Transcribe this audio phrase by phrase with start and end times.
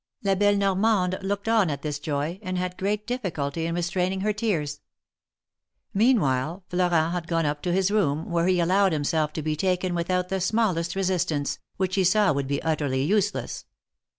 [0.23, 4.33] La belle Normande looked on at this joy, and had great difficulty in restraining her
[4.33, 4.81] tears.
[5.93, 9.93] Meanwhile Florent had gone up to his room, where he allowed himself to be taken
[9.93, 13.65] without the smallest resist ance, which he saw would be utterly useless.